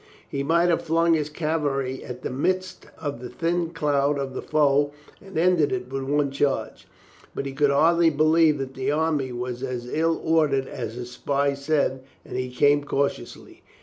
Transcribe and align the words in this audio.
He 0.27 0.41
might 0.41 0.69
have 0.69 0.81
flung 0.81 1.13
his 1.13 1.29
cavalry 1.29 2.03
at 2.03 2.23
the 2.23 2.31
midst 2.31 2.87
of 2.99 3.21
the 3.21 3.29
thin 3.29 3.69
cloud 3.69 4.17
of 4.17 4.33
the 4.33 4.41
foe 4.41 4.93
and 5.23 5.37
ended 5.37 5.71
it 5.71 5.93
with 5.93 6.01
one 6.05 6.31
charge. 6.31 6.87
But 7.35 7.45
he 7.45 7.53
could 7.53 7.69
hardly 7.69 8.09
believe 8.09 8.57
that 8.57 8.73
the 8.73 8.89
army 8.89 9.31
was 9.31 9.61
as 9.61 9.85
ill 9.85 10.19
ordered 10.23 10.67
as 10.67 10.95
his 10.95 11.11
spies 11.11 11.63
said, 11.63 12.01
and 12.25 12.35
he 12.35 12.49
came 12.49 12.83
cautiously. 12.83 13.61